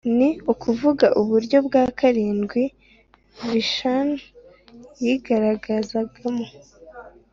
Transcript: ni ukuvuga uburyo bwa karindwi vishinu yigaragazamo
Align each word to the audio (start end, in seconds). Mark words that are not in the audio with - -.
ni 0.17 0.29
ukuvuga 0.51 1.07
uburyo 1.21 1.57
bwa 1.67 1.83
karindwi 1.97 2.63
vishinu 3.49 4.15
yigaragazamo 5.03 6.47